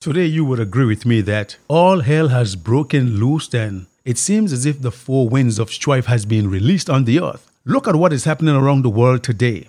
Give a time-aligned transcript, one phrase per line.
[0.00, 4.50] Today, you would agree with me that all hell has broken loose and it seems
[4.50, 7.52] as if the four winds of strife has been released on the earth.
[7.66, 9.68] Look at what is happening around the world today.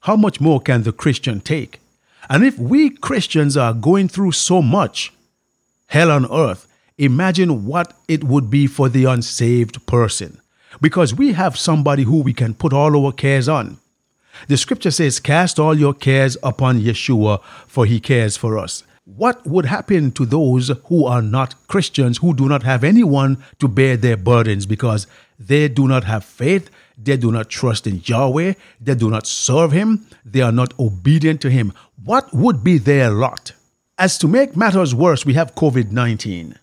[0.00, 1.78] How much more can the Christian take?
[2.28, 5.12] And if we Christians are going through so much
[5.86, 6.66] hell on earth,
[6.98, 10.40] imagine what it would be for the unsaved person.
[10.80, 13.78] Because we have somebody who we can put all our cares on.
[14.48, 18.82] The scripture says, Cast all your cares upon Yeshua, for he cares for us.
[19.06, 23.68] What would happen to those who are not Christians, who do not have anyone to
[23.68, 25.06] bear their burdens because
[25.38, 29.72] they do not have faith, they do not trust in Yahweh, they do not serve
[29.72, 31.74] Him, they are not obedient to Him?
[32.02, 33.52] What would be their lot?
[33.98, 36.58] As to make matters worse, we have COVID 19.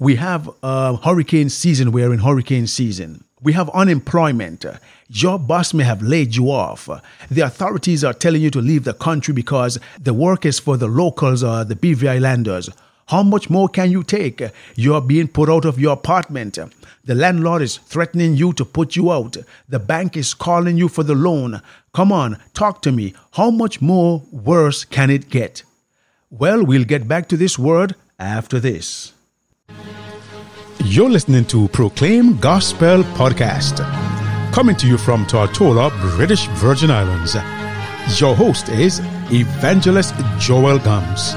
[0.00, 3.23] We have uh, hurricane season, we're in hurricane season.
[3.44, 4.64] We have unemployment.
[5.08, 6.88] Your boss may have laid you off.
[7.30, 10.88] The authorities are telling you to leave the country because the work is for the
[10.88, 12.70] locals or the BVI Islanders.
[13.08, 14.42] How much more can you take?
[14.76, 16.58] You are being put out of your apartment.
[17.04, 19.36] The landlord is threatening you to put you out.
[19.68, 21.60] The bank is calling you for the loan.
[21.92, 23.12] Come on, talk to me.
[23.32, 25.64] How much more worse can it get?
[26.30, 29.13] Well, we'll get back to this word after this.
[30.86, 33.78] You're listening to Proclaim Gospel Podcast,
[34.52, 37.34] coming to you from Tortola, British Virgin Islands.
[38.20, 39.00] Your host is
[39.32, 41.32] Evangelist Joel Gums.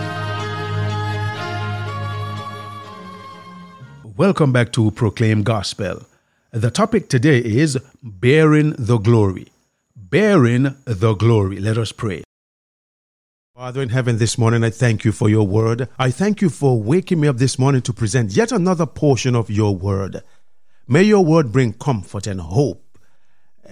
[4.17, 6.05] Welcome back to Proclaim Gospel.
[6.51, 9.47] The topic today is Bearing the Glory.
[9.95, 11.59] Bearing the Glory.
[11.61, 12.26] Let us pray.
[13.57, 15.89] Father in heaven, this morning I thank you for your word.
[15.97, 19.49] I thank you for waking me up this morning to present yet another portion of
[19.49, 20.21] your word.
[20.87, 22.85] May your word bring comfort and hope.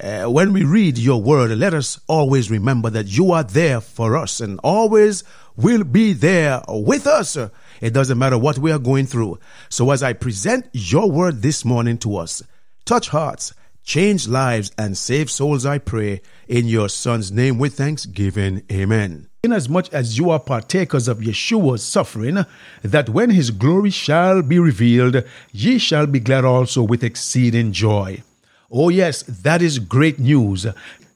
[0.02, 4.18] Uh, when we read your word, let us always remember that you are there for
[4.18, 5.24] us and always
[5.56, 7.38] will be there with us.
[7.80, 9.38] It doesn't matter what we are going through.
[9.70, 12.42] So as I present your word this morning to us,
[12.86, 18.64] touch hearts, change lives, and save souls, I pray in your son's name with thanksgiving.
[18.72, 22.46] Amen inasmuch as you are partakers of Yeshua's suffering,
[22.84, 25.24] that when his glory shall be revealed,
[25.54, 28.22] ye shall be glad also with exceeding joy.
[28.70, 30.68] Oh, yes, that is great news.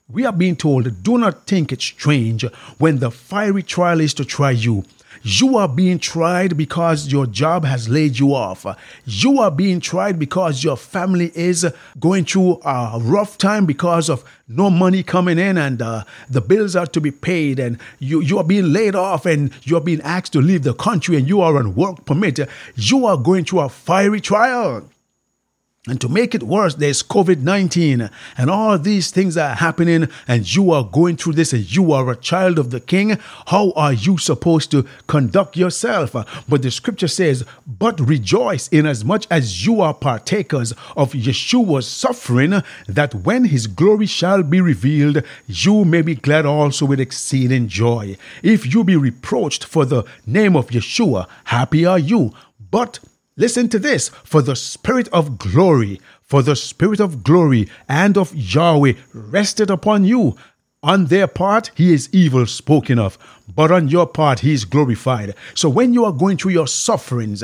[0.08, 2.46] We are being told, do not think it strange
[2.78, 4.86] when the fiery trial is to try you
[5.22, 8.66] you are being tried because your job has laid you off.
[9.06, 11.66] You are being tried because your family is
[12.00, 16.76] going through a rough time because of no money coming in and uh, the bills
[16.76, 20.02] are to be paid and you, you are being laid off and you are being
[20.02, 22.40] asked to leave the country and you are on work permit.
[22.76, 24.84] You are going through a fiery trial.
[25.88, 30.54] And to make it worse, there's COVID 19, and all these things are happening, and
[30.54, 33.18] you are going through this, and you are a child of the king.
[33.48, 36.12] How are you supposed to conduct yourself?
[36.50, 43.16] But the scripture says, But rejoice inasmuch as you are partakers of Yeshua's suffering, that
[43.16, 48.18] when his glory shall be revealed, you may be glad also with exceeding joy.
[48.44, 52.34] If you be reproached for the name of Yeshua, happy are you.
[52.70, 53.00] But
[53.40, 58.36] Listen to this for the Spirit of glory, for the Spirit of glory and of
[58.36, 60.36] Yahweh rested upon you.
[60.84, 63.18] On their part, he is evil spoken of,
[63.56, 65.36] but on your part, he is glorified.
[65.56, 67.42] So when you are going through your sufferings,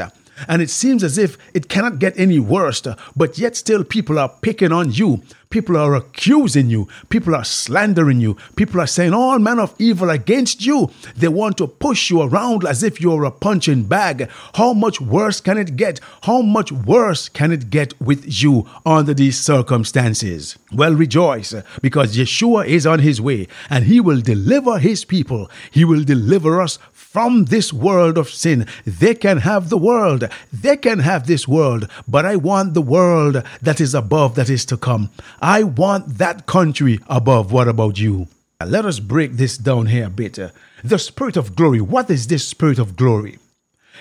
[0.50, 2.84] and it seems as if it cannot get any worse,
[3.16, 5.24] but yet still people are picking on you.
[5.50, 6.88] People are accusing you.
[7.10, 8.38] People are slandering you.
[8.56, 10.92] People are saying all manner of evil against you.
[11.16, 14.30] They want to push you around as if you're a punching bag.
[14.56, 16.00] How much worse can it get?
[16.24, 20.58] How much worse can it get with you under these circumstances?
[20.72, 25.50] Well, rejoice because Yeshua is on his way and he will deliver his people.
[25.72, 28.68] He will deliver us from this world of sin.
[28.86, 30.28] They can have the world.
[30.52, 34.66] They can have this world, but I want the world that is above that is
[34.66, 35.10] to come.
[35.42, 37.52] I want that country above.
[37.52, 38.28] What about you?
[38.66, 40.40] Let us break this down here a bit.
[40.40, 40.50] Uh,
[40.84, 41.82] the Spirit of glory.
[41.82, 43.40] What is this Spirit of glory?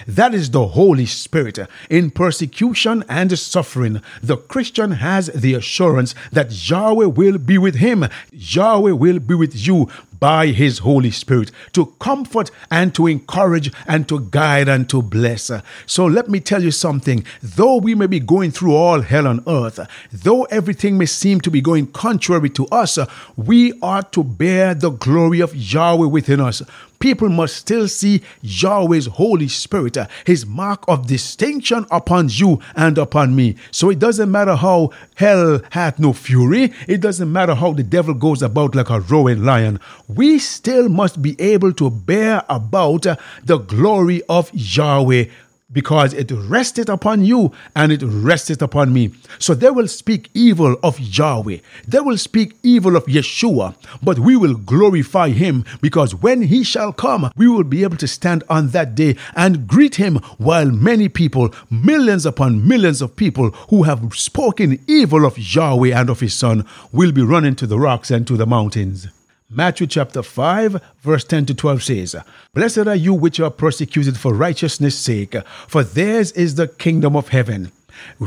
[0.06, 1.58] That is the Holy Spirit.
[1.58, 7.76] Uh, in persecution and suffering, the Christian has the assurance that Yahweh will be with
[7.76, 8.06] him.
[8.30, 9.88] Yahweh will be with you
[10.20, 15.50] by his Holy Spirit to comfort and to encourage and to guide and to bless.
[15.86, 17.24] So let me tell you something.
[17.42, 19.80] Though we may be going through all hell on earth,
[20.12, 22.98] though everything may seem to be going contrary to us,
[23.36, 26.62] we are to bear the glory of Yahweh within us
[27.04, 33.36] people must still see Yahweh's Holy Spirit, his mark of distinction upon you and upon
[33.36, 33.56] me.
[33.72, 38.14] So it doesn't matter how hell hath no fury, it doesn't matter how the devil
[38.14, 39.80] goes about like a roaring lion.
[40.08, 43.06] We still must be able to bear about
[43.44, 45.26] the glory of Yahweh
[45.74, 49.12] because it rested upon you and it rested upon me.
[49.38, 51.58] So they will speak evil of Yahweh.
[51.86, 56.92] They will speak evil of Yeshua, but we will glorify him because when he shall
[56.92, 61.08] come, we will be able to stand on that day and greet him while many
[61.08, 66.34] people, millions upon millions of people who have spoken evil of Yahweh and of his
[66.34, 69.08] son, will be running to the rocks and to the mountains.
[69.50, 72.16] Matthew chapter 5, verse 10 to 12 says,
[72.54, 75.36] Blessed are you which are persecuted for righteousness' sake,
[75.68, 77.70] for theirs is the kingdom of heaven.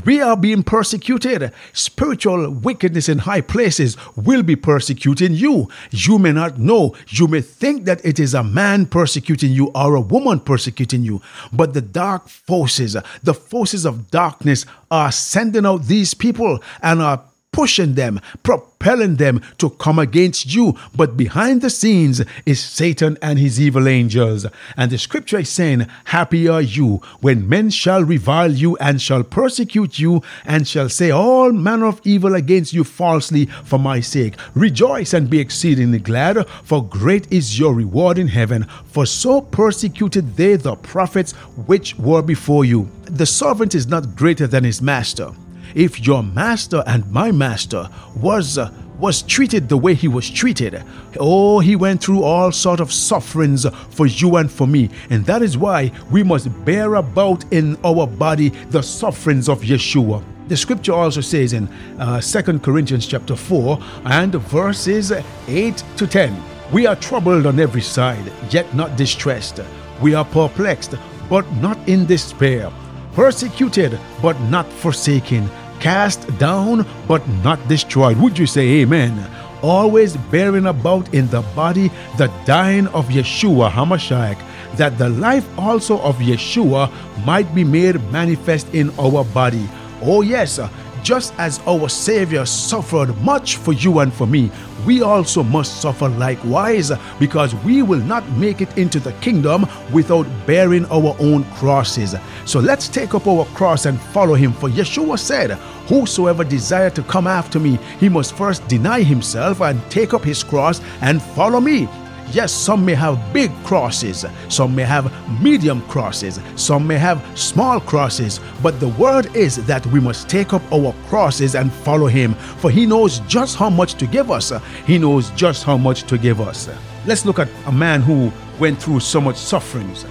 [0.05, 1.51] We are being persecuted.
[1.73, 5.69] Spiritual wickedness in high places will be persecuting you.
[5.91, 6.95] You may not know.
[7.07, 11.21] You may think that it is a man persecuting you or a woman persecuting you.
[11.51, 17.23] But the dark forces, the forces of darkness, are sending out these people and are
[17.57, 20.75] pushing them, propelling them to come against you.
[20.95, 24.45] But behind the scenes is Satan and his evil angels.
[24.77, 29.23] And the scripture is saying, Happy are you when men shall revile you and shall
[29.23, 34.35] persecute you and shall say all manner of evil against you falsely for my sake.
[34.53, 38.67] Rejoice and be exceedingly glad, for great is your reward in heaven.
[38.85, 41.31] For so persecuted they the prophets
[41.65, 42.87] which were before you.
[43.05, 45.31] The servant is not greater than his master
[45.77, 50.83] if your master and my master was uh, was treated the way he was treated
[51.19, 54.89] oh he went through all sort of sufferings for you and for me.
[55.11, 60.23] And that is why we must bear about in our body the sufferings of yeshua.
[60.47, 61.67] The scripture also says in
[61.99, 65.11] uh, 2 corinthians chapter 4 and verses
[65.47, 69.61] 8 to 10 we are troubled on every side yet not distressed.
[70.01, 70.95] We are perplexed
[71.29, 72.71] but not in despair.
[73.13, 78.17] Persecuted but not forsaken, cast down but not destroyed.
[78.17, 79.29] Would you say amen?
[79.61, 84.37] Always bearing about in the body the dying of Yeshua HaMashiach,
[84.77, 86.91] that the life also of Yeshua
[87.25, 89.67] might be made manifest in our body.
[90.01, 90.59] Oh, yes,
[91.03, 94.51] just as our Savior suffered much for you and for me,
[94.85, 100.25] we also must suffer likewise, because we will not make it into the kingdom without
[100.45, 102.15] bearing our own crosses.
[102.45, 104.53] So let's take up our cross and follow him.
[104.53, 105.51] For Yeshua said,
[105.89, 110.43] Whosoever desire to come after me, he must first deny himself and take up his
[110.43, 111.87] cross and follow me.
[112.31, 117.79] Yes, some may have big crosses, some may have medium crosses, some may have small
[117.79, 122.33] crosses, but the word is that we must take up our crosses and follow Him,
[122.33, 124.51] for He knows just how much to give us.
[124.85, 126.69] He knows just how much to give us.
[127.05, 130.05] Let's look at a man who went through so much sufferings.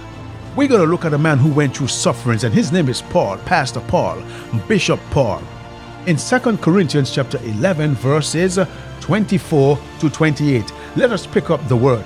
[0.55, 3.03] We're going to look at a man who went through sufferings, and his name is
[3.03, 4.23] Paul, Pastor Paul,
[4.67, 5.43] Bishop Paul.
[6.07, 8.57] In 2 Corinthians chapter 11, verses
[9.01, 12.05] 24 to 28, let us pick up the word.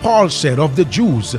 [0.00, 1.36] Paul said of the Jews,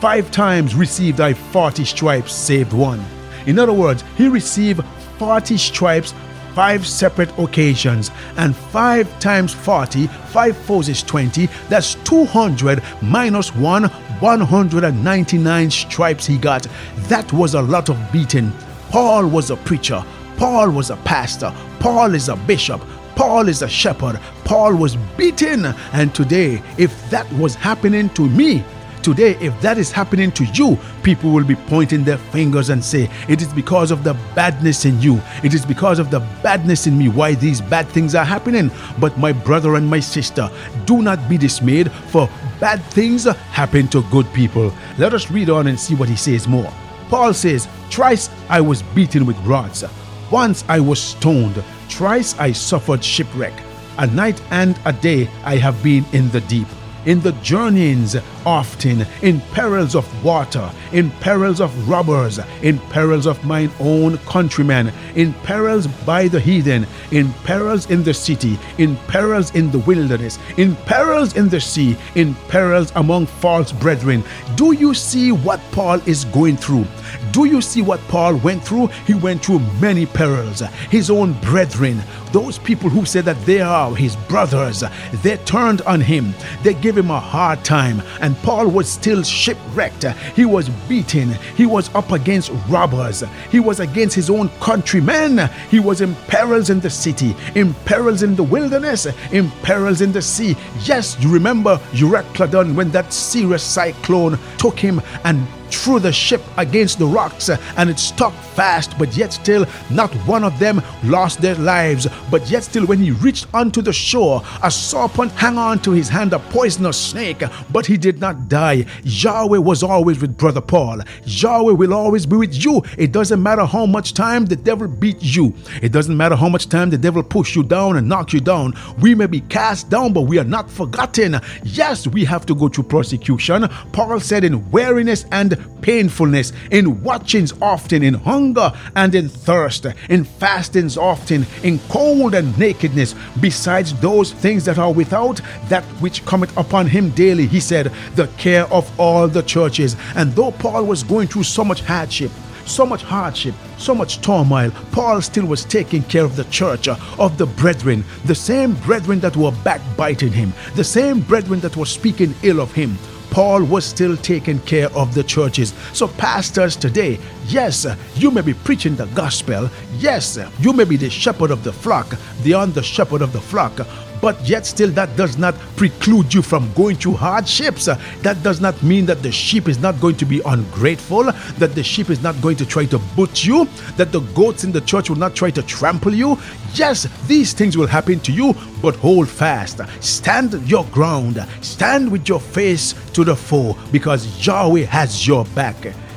[0.00, 3.04] Five times received I forty stripes, saved one.
[3.46, 4.84] In other words, he received
[5.18, 6.14] forty stripes
[6.58, 13.84] five separate occasions, and five times 40, five fours is 20, that's 200 minus one,
[13.84, 16.66] 199 stripes he got.
[17.06, 18.50] That was a lot of beating.
[18.90, 20.04] Paul was a preacher,
[20.36, 22.82] Paul was a pastor, Paul is a bishop,
[23.18, 24.20] Paul is a shepherd.
[24.44, 25.66] Paul was beaten.
[25.92, 28.62] And today, if that was happening to me,
[29.02, 33.10] today, if that is happening to you, people will be pointing their fingers and say,
[33.28, 35.20] It is because of the badness in you.
[35.42, 38.70] It is because of the badness in me why these bad things are happening.
[39.00, 40.48] But my brother and my sister,
[40.84, 44.72] do not be dismayed, for bad things happen to good people.
[44.96, 46.72] Let us read on and see what he says more.
[47.08, 49.82] Paul says, Thrice I was beaten with rods,
[50.30, 51.64] once I was stoned.
[51.88, 53.54] Thrice I suffered shipwreck.
[53.98, 56.68] A night and a day I have been in the deep
[57.08, 63.42] in the journeyings often, in perils of water, in perils of robbers, in perils of
[63.44, 69.54] mine own countrymen, in perils by the heathen, in perils in the city, in perils
[69.54, 74.22] in the wilderness, in perils in the sea, in perils among false brethren.
[74.54, 76.86] Do you see what Paul is going through?
[77.32, 78.88] Do you see what Paul went through?
[79.06, 80.60] He went through many perils.
[80.90, 84.84] His own brethren, those people who said that they are his brothers,
[85.22, 86.34] they turned on him.
[86.62, 88.02] They gave him a hard time.
[88.20, 90.04] And Paul was still shipwrecked.
[90.34, 91.30] He was beaten.
[91.56, 93.24] He was up against robbers.
[93.50, 95.48] He was against his own countrymen.
[95.70, 100.12] He was in perils in the city, in perils in the wilderness, in perils in
[100.12, 100.56] the sea.
[100.82, 106.98] Yes, you remember Euroclydon when that serious cyclone took him and threw the ship against
[106.98, 111.54] the rocks and it stuck fast, but yet still not one of them lost their
[111.56, 112.06] lives.
[112.30, 116.08] But yet still, when he reached unto the shore, a serpent hung on to his
[116.08, 118.86] hand, a poisonous snake, but he did not die.
[119.04, 121.00] Yahweh was always with Brother Paul.
[121.24, 122.82] Yahweh will always be with you.
[122.96, 125.54] It doesn't matter how much time the devil beat you.
[125.82, 128.74] It doesn't matter how much time the devil push you down and knock you down.
[129.00, 131.40] We may be cast down, but we are not forgotten.
[131.64, 133.68] Yes, we have to go through persecution.
[133.92, 140.24] Paul said in weariness and painfulness, in watchings often, in hunger and in thirst, in
[140.24, 146.56] fastings often, in cold and nakedness, besides those things that are without, that which cometh
[146.56, 147.46] upon him daily.
[147.46, 149.96] He said, the care of all the churches.
[150.14, 152.30] And though Paul was going through so much hardship,
[152.66, 156.96] so much hardship, so much turmoil, Paul still was taking care of the church, uh,
[157.18, 161.86] of the brethren, the same brethren that were backbiting him, the same brethren that were
[161.86, 162.98] speaking ill of him.
[163.30, 165.74] Paul was still taking care of the churches.
[165.92, 169.70] So, pastors today, yes, you may be preaching the gospel.
[169.98, 173.80] Yes, you may be the shepherd of the flock, the under shepherd of the flock
[174.20, 177.86] but yet still that does not preclude you from going through hardships.
[177.86, 181.82] That does not mean that the sheep is not going to be ungrateful, that the
[181.82, 185.08] sheep is not going to try to butch you, that the goats in the church
[185.08, 186.38] will not try to trample you.
[186.74, 189.80] Yes, these things will happen to you, but hold fast.
[190.00, 191.44] Stand your ground.
[191.60, 195.76] Stand with your face to the foe because Yahweh has your back.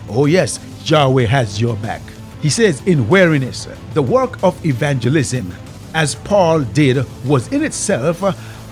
[0.10, 2.02] Oh, yes, Yahweh has your back.
[2.42, 5.54] He says in weariness, the work of evangelism
[5.94, 8.22] as Paul did, was in itself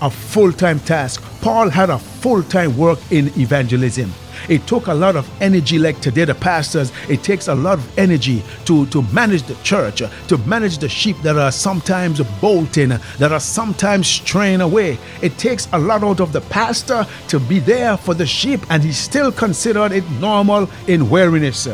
[0.01, 1.21] a full time task.
[1.41, 4.11] Paul had a full time work in evangelism.
[4.47, 7.99] It took a lot of energy, like today, the pastors, it takes a lot of
[7.99, 13.31] energy to, to manage the church, to manage the sheep that are sometimes bolting, that
[13.31, 14.97] are sometimes straying away.
[15.21, 18.81] It takes a lot out of the pastor to be there for the sheep, and
[18.81, 21.67] he still considered it normal in weariness.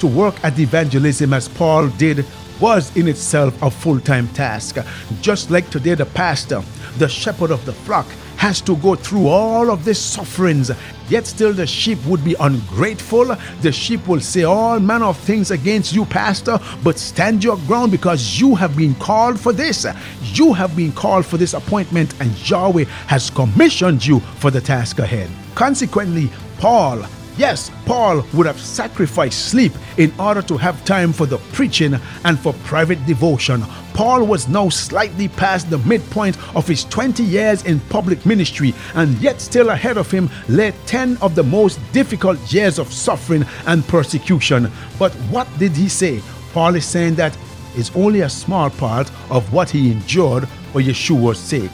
[0.00, 2.24] To work at evangelism as Paul did
[2.60, 4.78] was in itself a full time task.
[5.20, 6.62] Just like today, the pastor,
[6.98, 8.06] the shepherd of the flock,
[8.36, 10.70] has to go through all of these sufferings,
[11.08, 13.36] yet still the sheep would be ungrateful.
[13.62, 17.92] The sheep will say all manner of things against you, Pastor, but stand your ground
[17.92, 19.86] because you have been called for this.
[20.22, 24.98] You have been called for this appointment, and Yahweh has commissioned you for the task
[24.98, 25.30] ahead.
[25.54, 27.04] Consequently, Paul
[27.36, 32.38] Yes, Paul would have sacrificed sleep in order to have time for the preaching and
[32.38, 33.64] for private devotion.
[33.92, 39.18] Paul was now slightly past the midpoint of his 20 years in public ministry, and
[39.18, 43.86] yet still ahead of him lay 10 of the most difficult years of suffering and
[43.88, 44.70] persecution.
[44.96, 46.22] But what did he say?
[46.52, 47.36] Paul is saying that
[47.76, 51.72] is only a small part of what he endured for Yeshua's sake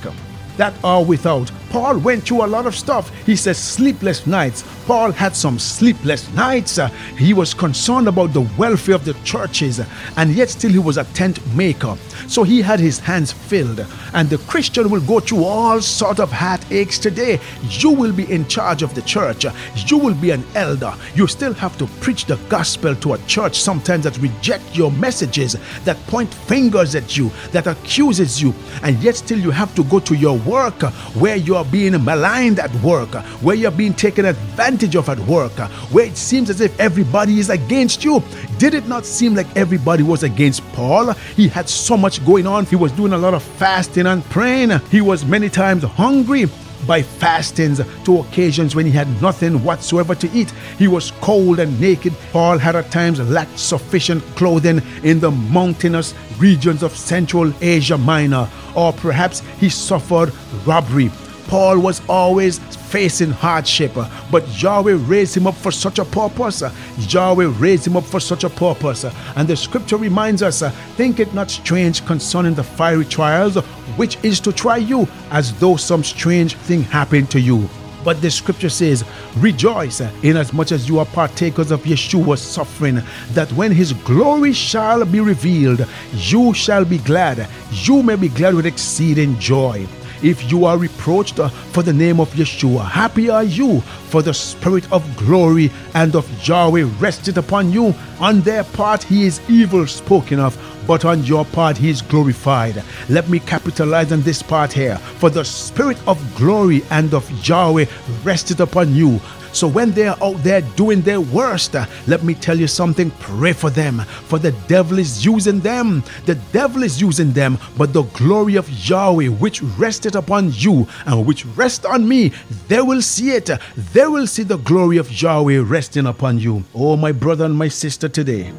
[0.60, 1.50] that are without.
[1.70, 3.08] Paul went through a lot of stuff.
[3.24, 4.62] He says sleepless nights.
[4.86, 6.78] Paul had some sleepless nights.
[6.78, 9.80] Uh, he was concerned about the welfare of the churches,
[10.16, 11.96] and yet still he was a tent maker.
[12.26, 13.86] So he had his hands filled.
[14.12, 17.40] And the Christian will go through all sort of heartaches today.
[17.62, 19.46] You will be in charge of the church.
[19.86, 20.92] You will be an elder.
[21.14, 25.56] You still have to preach the gospel to a church sometimes that reject your messages,
[25.84, 28.52] that point fingers at you, that accuses you,
[28.82, 30.82] and yet still you have to go to your work
[31.22, 33.14] where you are being maligned at work,
[33.44, 35.56] where you're being taken advantage of at work,
[35.92, 38.22] where it seems as if everybody is against you.
[38.58, 41.12] Did it not seem like everybody was against Paul?
[41.36, 42.66] He had so much going on.
[42.66, 44.70] He was doing a lot of fasting and praying.
[44.90, 46.46] He was many times hungry
[46.90, 50.50] by fastings to occasions when he had nothing whatsoever to eat.
[50.76, 52.12] He was cold and naked.
[52.32, 58.48] Paul had at times lacked sufficient clothing in the mountainous regions of Central Asia Minor,
[58.74, 60.32] or perhaps he suffered
[60.66, 61.12] robbery.
[61.46, 62.58] Paul was always
[62.90, 66.62] facing hardship, uh, but Yahweh raised him up for such a purpose.
[66.98, 69.04] Yahweh raised him up for such a purpose.
[69.36, 73.56] And the scripture reminds us uh, think it not strange concerning the fiery trials,
[73.96, 77.68] which is to try you, as though some strange thing happened to you.
[78.04, 79.04] But the scripture says,
[79.36, 85.04] Rejoice uh, inasmuch as you are partakers of Yeshua's suffering, that when his glory shall
[85.04, 87.46] be revealed, you shall be glad.
[87.70, 89.86] You may be glad with exceeding joy
[90.22, 92.88] if you are reproached uh, for the name of Yeshua.
[92.88, 97.94] Happy are you, for the spirit of glory and of Yahweh rested upon you.
[98.20, 102.82] On their part, he is evil spoken of, but on your part, he is glorified.
[103.08, 104.96] Let me capitalize on this part here.
[104.96, 107.86] For the spirit of glory and of Yahweh
[108.24, 109.20] rested upon you
[109.52, 113.10] So when they are out there doing their worst, uh, let me tell you something
[113.20, 116.02] pray for them, for the devil is using them.
[116.26, 121.26] The devil is using them, but the glory of Yahweh, which rested upon you and
[121.26, 122.32] which rest on me,
[122.68, 123.50] they will see it.
[123.92, 126.64] They will see the glory of Yahweh resting upon you.
[126.74, 128.52] Oh, my brother and my sister, today.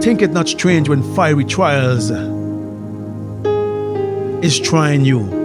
[0.00, 2.10] Think it not strange when fiery trials
[4.44, 5.41] is trying you.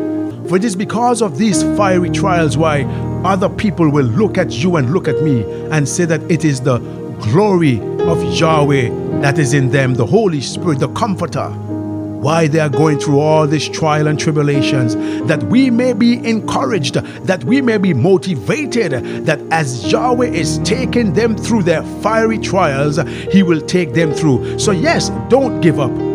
[0.47, 2.83] For it is because of these fiery trials why
[3.25, 6.61] other people will look at you and look at me and say that it is
[6.61, 6.77] the
[7.19, 8.89] glory of Yahweh
[9.21, 11.49] that is in them, the Holy Spirit, the Comforter.
[11.49, 14.95] Why they are going through all this trial and tribulations,
[15.27, 21.13] that we may be encouraged, that we may be motivated, that as Yahweh is taking
[21.13, 22.97] them through their fiery trials,
[23.31, 24.59] He will take them through.
[24.59, 26.06] So, yes, don't give up.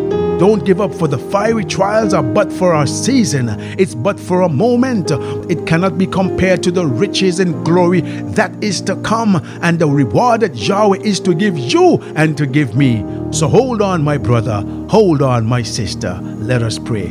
[0.43, 3.47] Don't give up, for the fiery trials are but for a season.
[3.79, 5.09] It's but for a moment.
[5.49, 8.01] It cannot be compared to the riches and glory
[8.35, 12.45] that is to come, and the reward that Yahweh is to give you and to
[12.45, 13.05] give me.
[13.31, 14.65] So hold on, my brother.
[14.89, 16.19] Hold on, my sister.
[16.21, 17.07] Let us pray.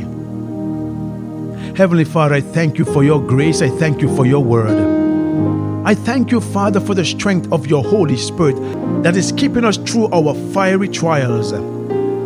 [1.75, 3.63] Heavenly Father, I thank you for your grace.
[3.63, 4.77] I thank you for your word.
[5.87, 8.57] I thank you, Father, for the strength of your Holy Spirit
[9.01, 11.51] that is keeping us through our fiery trials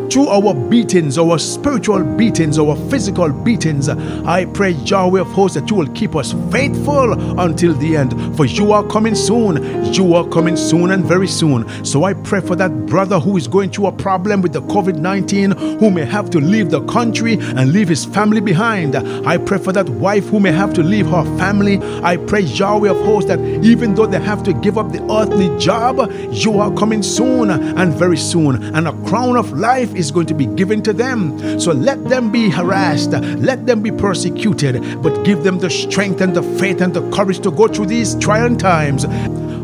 [0.09, 3.89] through our beatings, our spiritual beatings, our physical beatings.
[3.89, 8.35] I pray, Yahweh of hosts, that you will keep us faithful until the end.
[8.37, 9.93] For you are coming soon.
[9.93, 11.67] You are coming soon and very soon.
[11.85, 14.97] So I pray for that brother who is going through a problem with the COVID
[14.97, 18.95] 19, who may have to leave the country and leave his family behind.
[18.95, 21.79] I pray for that wife who may have to leave her family.
[22.03, 25.55] I pray, Yahweh of hosts, that even though they have to give up the earthly
[25.59, 28.63] job, you are coming soon and very soon.
[28.75, 31.59] And a crown of life is going to be given to them.
[31.59, 36.35] So let them be harassed, let them be persecuted, but give them the strength and
[36.35, 39.05] the faith and the courage to go through these trying times.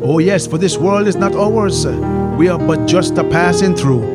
[0.04, 1.86] Oh, yes, for this world is not ours.
[2.38, 4.12] We are but just a passing through.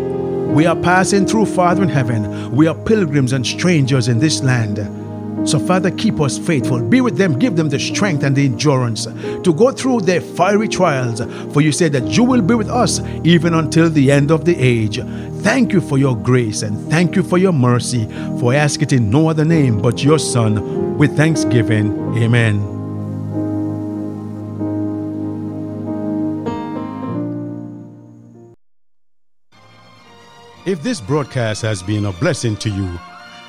[0.53, 2.51] We are passing through, Father in heaven.
[2.55, 5.08] We are pilgrims and strangers in this land.
[5.45, 6.81] So, Father, keep us faithful.
[6.81, 7.39] Be with them.
[7.39, 11.21] Give them the strength and the endurance to go through their fiery trials.
[11.53, 14.57] For you said that you will be with us even until the end of the
[14.57, 15.01] age.
[15.43, 18.07] Thank you for your grace and thank you for your mercy.
[18.41, 22.17] For I ask it in no other name but your Son with thanksgiving.
[22.19, 22.79] Amen.
[30.67, 32.99] If this broadcast has been a blessing to you,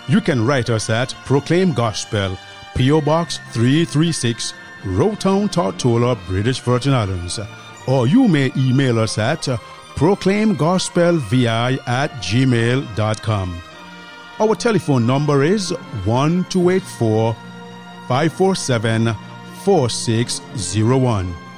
[0.09, 2.37] you can write us at Proclaim Gospel,
[2.75, 3.01] P.O.
[3.01, 4.53] Box 336,
[4.85, 7.39] Road Town, Tortola, British Virgin Islands.
[7.87, 9.41] Or you may email us at
[9.95, 13.61] proclaimgospelvi at gmail.com.
[14.39, 15.71] Our telephone number is
[16.05, 17.33] 1284
[18.07, 19.13] 547
[19.63, 21.48] 4601.